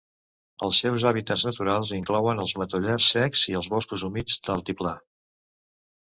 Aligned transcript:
Els 0.67 0.77
seus 0.83 1.03
hàbitats 1.09 1.41
naturals 1.47 1.91
inclouen 1.97 2.41
els 2.43 2.53
matollars 2.61 3.09
secs 3.17 3.43
i 3.51 3.55
els 3.59 3.69
boscos 3.75 4.05
humits 4.09 4.39
d'altiplà. 4.49 4.95